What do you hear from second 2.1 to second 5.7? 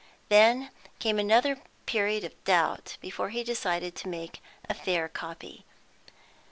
of doubt before he decided to make a fair copy.